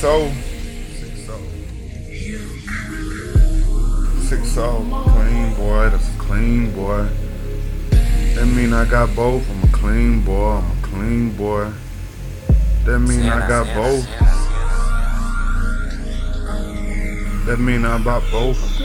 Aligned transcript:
Six 0.00 0.08
soul. 0.08 0.32
Six 0.94 1.26
soul. 1.26 1.44
Six 4.22 4.48
soul. 4.48 4.80
Clean 5.12 5.54
boy. 5.54 5.90
That's 5.90 6.08
a 6.08 6.18
clean 6.18 6.72
boy. 6.74 7.06
That 7.90 8.46
mean 8.46 8.72
I 8.72 8.86
got 8.86 9.14
both. 9.14 9.46
I'm 9.50 9.62
a 9.62 9.72
clean 9.76 10.22
boy. 10.24 10.52
I'm 10.52 10.70
a 10.70 10.82
clean 10.82 11.36
boy. 11.36 11.70
That 12.86 12.98
mean 13.00 13.26
I 13.26 13.46
got 13.46 13.66
both. 13.76 14.06
That 17.44 17.58
mean 17.60 17.84
I 17.84 17.98
bought 18.02 18.22
both. 18.30 18.80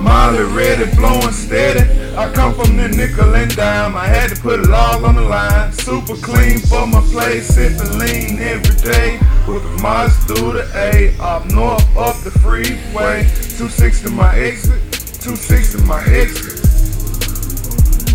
Molly 0.00 0.44
ready, 0.44 0.90
blowing 0.96 1.32
steady. 1.32 2.01
I 2.14 2.30
come 2.30 2.52
from 2.52 2.76
the 2.76 2.88
nickel 2.88 3.34
and 3.34 3.54
dime. 3.56 3.96
I 3.96 4.06
had 4.06 4.28
to 4.30 4.36
put 4.42 4.60
it 4.60 4.70
all 4.70 5.04
on 5.06 5.14
the 5.14 5.22
line. 5.22 5.72
Super 5.72 6.14
clean 6.16 6.58
for 6.58 6.86
my 6.86 7.00
place, 7.10 7.46
sipping 7.54 7.98
lean 7.98 8.38
every 8.38 8.76
day. 8.76 9.18
With 9.48 9.62
the 9.62 9.82
miles 9.82 10.14
through 10.24 10.52
the 10.52 10.70
A, 10.74 11.16
up 11.22 11.46
north, 11.46 11.96
up 11.96 12.16
the 12.22 12.30
freeway. 12.30 13.24
260 13.56 14.10
my 14.10 14.36
exit, 14.36 14.82
260 15.22 15.82
my 15.84 16.04
exit. 16.04 16.62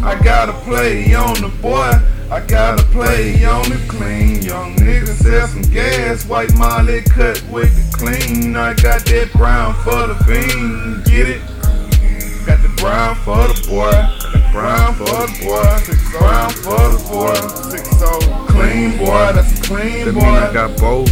I 0.04 0.22
gotta 0.22 0.54
play 0.54 1.16
on 1.16 1.34
the 1.42 1.50
boy. 1.60 1.92
I 2.30 2.46
gotta 2.46 2.84
play 2.84 3.44
on 3.46 3.64
the 3.64 3.84
clean. 3.88 4.44
Young 4.44 4.76
nigga 4.76 5.08
sell 5.08 5.48
some 5.48 5.64
gas. 5.74 6.24
White 6.26 6.54
Molly 6.54 7.02
cut 7.02 7.44
with 7.50 7.74
the 7.74 7.98
clean. 7.98 8.56
I 8.56 8.76
got 8.76 9.06
that 9.06 9.32
brown 9.34 9.74
for 9.84 10.06
the 10.06 10.16
bean. 10.28 11.02
Get 11.04 11.30
it? 11.30 11.57
Brown 12.78 13.16
for 13.16 13.48
the 13.48 13.68
boy. 13.68 13.92
Brown 14.52 14.94
for 14.96 15.06
the 15.06 15.38
boy. 15.44 15.78
Six 15.84 16.12
brown 16.12 16.50
for 16.52 16.90
the 16.90 17.00
boy. 17.10 18.48
Clean 18.48 18.98
boy. 18.98 19.32
That's 19.34 19.60
a 19.60 19.64
clean 19.64 20.06
That 20.06 20.14
boy. 20.14 20.20
mean 20.22 20.36
I 20.36 20.54
got 20.54 20.78
both. 20.78 21.12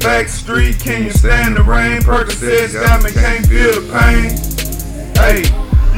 Back 0.00 0.28
street, 0.28 0.78
can 0.78 1.04
you 1.04 1.10
stand 1.10 1.56
the 1.56 1.62
rain? 1.62 2.00
Percocets 2.02 2.72
got 2.74 3.02
me, 3.02 3.10
can't 3.10 3.44
feel 3.46 3.80
the 3.80 3.90
pain. 3.90 4.30
Hey, 5.16 5.42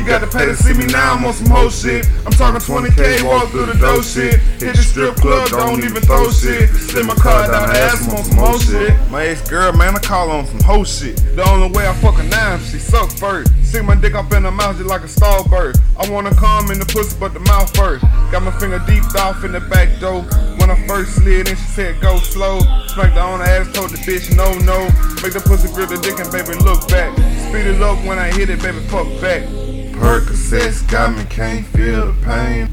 got 0.09 0.21
to 0.21 0.27
pay 0.27 0.47
to 0.47 0.57
see 0.57 0.73
me 0.73 0.87
now, 0.87 1.15
I'm 1.15 1.25
on 1.25 1.35
some 1.35 1.51
whole 1.51 1.69
shit. 1.69 2.09
I'm 2.25 2.33
talking 2.33 2.61
20k, 2.61 3.23
walk 3.25 3.51
through 3.51 3.67
the 3.67 3.79
dough 3.79 4.01
shit. 4.01 4.41
Hit 4.59 4.75
the 4.75 4.83
strip 4.83 5.17
club, 5.17 5.51
don't 5.51 5.85
even 5.85 6.03
throw 6.03 6.31
shit. 6.31 6.71
Sit 6.71 7.05
my 7.05 7.15
car 7.15 7.47
down, 7.47 7.69
ass 7.69 8.09
I'm 8.09 8.17
on 8.17 8.25
some 8.25 8.39
whole 8.39 8.59
shit. 8.59 8.97
My 9.11 9.27
ex 9.27 9.49
girl, 9.49 9.73
man, 9.73 9.95
I 9.95 10.01
call 10.01 10.31
on 10.31 10.47
some 10.47 10.61
whole 10.61 10.85
shit. 10.85 11.17
The 11.37 11.47
only 11.51 11.71
way 11.77 11.87
I 11.87 11.93
fuck 11.95 12.15
her 12.15 12.25
now, 12.25 12.59
she 12.59 12.79
suck 12.79 13.11
first. 13.11 13.53
Stick 13.69 13.85
my 13.85 13.95
dick 13.95 14.15
up 14.15 14.33
in 14.33 14.45
her 14.45 14.51
mouth 14.51 14.79
just 14.79 14.89
like 14.89 15.03
a 15.03 15.13
starburst. 15.13 15.79
I 15.99 16.09
wanna 16.11 16.35
come 16.35 16.71
in 16.71 16.79
the 16.79 16.87
pussy, 16.87 17.15
but 17.21 17.35
the 17.35 17.41
mouth 17.41 17.69
first. 17.77 18.03
Got 18.33 18.43
my 18.43 18.53
finger 18.59 18.83
deep 18.87 19.05
off 19.15 19.45
in 19.45 19.53
the 19.53 19.61
back 19.61 20.01
door. 20.01 20.23
When 20.57 20.71
I 20.71 20.87
first 20.87 21.17
slid 21.17 21.49
in, 21.49 21.57
she 21.57 21.69
said 21.77 22.01
go 22.01 22.17
slow. 22.19 22.61
Smacked 22.89 23.15
her 23.15 23.21
on 23.21 23.41
the 23.41 23.45
ass, 23.45 23.71
told 23.75 23.91
the 23.91 23.99
bitch 23.99 24.35
no, 24.35 24.57
no. 24.65 24.89
Make 25.23 25.35
the 25.35 25.43
pussy 25.45 25.69
grip 25.75 25.91
the 25.91 25.99
dick 25.99 26.19
and 26.19 26.33
baby 26.33 26.57
look 26.65 26.89
back. 26.89 27.13
Speed 27.49 27.67
it 27.67 27.83
up 27.83 28.03
when 28.07 28.19
I 28.19 28.33
hit 28.33 28.49
it, 28.49 28.63
baby 28.63 28.81
fuck 28.89 29.07
back. 29.21 29.68
Percocets 29.99 30.89
got 30.89 31.17
me, 31.17 31.25
can't 31.25 31.67
feel 31.67 32.13
the 32.13 32.25
pain. 32.25 32.69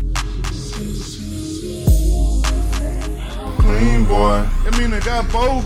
Clean 3.60 4.06
boy, 4.06 4.48
that 4.64 4.78
mean 4.78 4.94
I 4.94 5.00
got 5.00 5.32
both. 5.32 5.66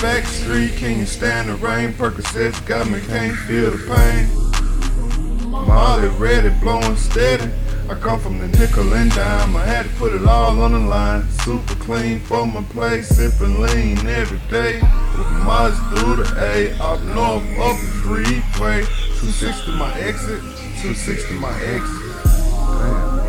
Back 0.00 0.24
street, 0.26 0.72
can 0.76 0.98
you 0.98 1.06
stand 1.06 1.48
the 1.48 1.54
rain? 1.56 1.92
Percocets 1.94 2.64
got 2.66 2.88
me, 2.90 3.00
can't 3.00 3.36
feel 3.36 3.70
the 3.70 3.78
pain. 3.94 5.50
My 5.50 5.64
Molly 5.64 6.08
ready, 6.08 6.50
blowing 6.60 6.96
steady. 6.96 7.50
I 7.88 7.94
come 7.94 8.20
from 8.20 8.38
the 8.38 8.46
nickel 8.46 8.92
and 8.94 9.10
dime. 9.10 9.56
I 9.56 9.64
had 9.64 9.86
to 9.86 9.92
put 9.96 10.12
it 10.14 10.24
all 10.26 10.60
on 10.62 10.72
the 10.72 10.78
line. 10.78 11.28
Super 11.30 11.74
clean 11.76 12.20
for 12.20 12.46
my 12.46 12.62
place, 12.64 13.08
sipping 13.08 13.60
lean 13.60 14.06
every 14.06 14.38
day. 14.48 14.74
With 15.18 15.30
miles 15.44 15.78
through 15.88 16.22
the 16.22 16.34
A, 16.38 16.78
up 16.80 17.00
north, 17.02 17.42
up 17.58 17.76
the 17.80 18.44
freeway. 18.54 19.09
260 19.20 19.72
my 19.72 19.92
exit, 20.00 20.40
260 20.80 21.34
my 21.34 21.52
exit. 21.60 22.24
Damn. 22.24 23.20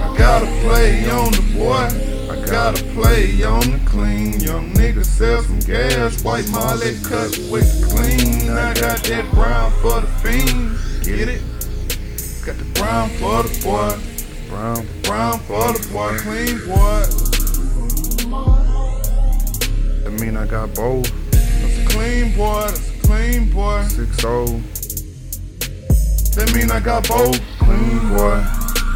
I 0.00 0.16
gotta 0.16 0.46
play 0.62 1.10
on 1.10 1.32
the 1.32 1.42
boy. 1.58 1.88
I 2.30 2.46
gotta 2.46 2.80
play 2.94 3.42
on 3.42 3.72
the 3.72 3.80
clean. 3.84 4.38
Young 4.38 4.72
nigga 4.74 5.04
sell 5.04 5.42
some 5.42 5.58
gas. 5.58 6.22
White 6.22 6.48
Molly 6.50 6.96
cut 7.02 7.36
with 7.50 7.66
the 7.80 7.86
clean. 7.90 8.50
I 8.50 8.72
got 8.74 9.02
that 9.02 9.28
brown 9.32 9.72
for 9.82 10.00
the 10.00 10.06
fiend. 10.22 10.78
Get 11.04 11.28
it? 11.28 11.42
Got 12.46 12.58
the 12.58 12.64
brown 12.78 13.10
for 13.10 13.42
the 13.42 13.60
boy. 13.64 13.98
Brown. 14.48 14.86
Brown 15.02 15.40
for 15.40 15.72
the 15.72 15.88
boy. 15.92 16.18
Clean 16.18 16.58
boy. 16.68 17.02
That 20.04 20.12
mean 20.20 20.36
I 20.36 20.46
got 20.46 20.72
both. 20.76 21.10
That's 21.32 21.78
a 21.78 21.86
clean 21.88 22.36
boy. 22.36 22.60
That's 22.60 22.88
a 22.88 23.06
clean 23.08 23.50
boy. 23.50 23.82
Six 23.88 24.18
soul. 24.18 24.60
That 26.34 26.50
mean 26.54 26.70
I 26.70 26.80
got 26.80 27.06
both. 27.06 27.38
Clean 27.58 28.08
boy. 28.08 28.42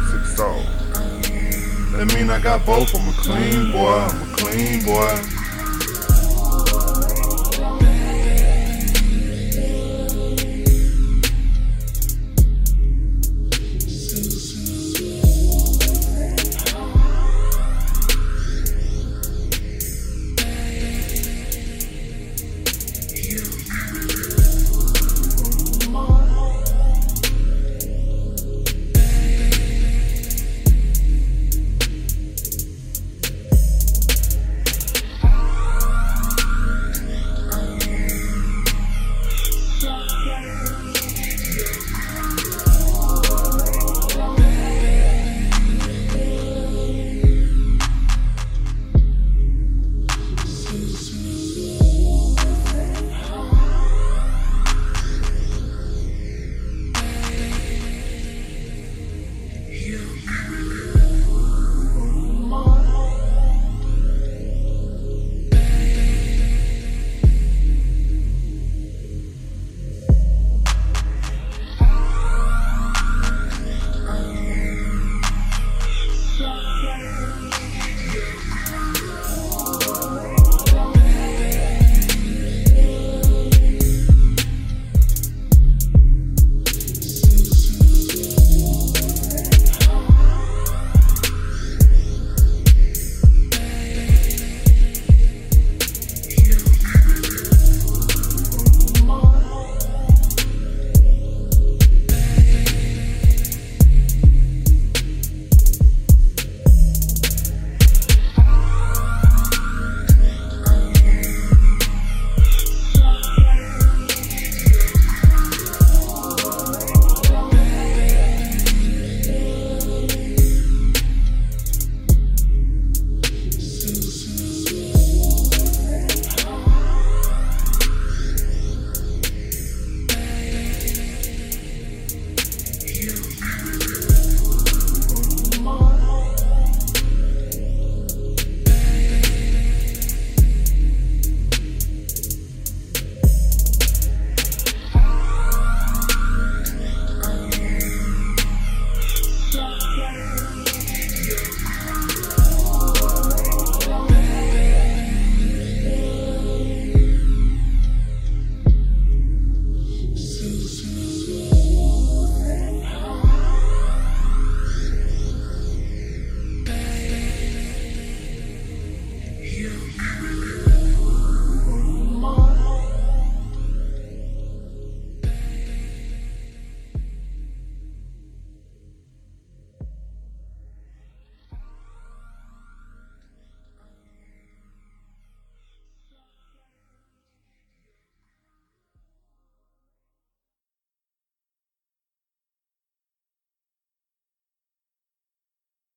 Six 0.09 0.37
soul. 0.37 0.63
That 1.93 2.11
mean 2.15 2.31
I 2.31 2.41
got 2.41 2.65
both. 2.65 2.95
I'm 2.95 3.07
a 3.07 3.13
clean 3.13 3.71
boy. 3.71 3.87
I'm 3.87 4.33
a 4.33 4.35
clean 4.35 4.83
boy. 4.83 5.36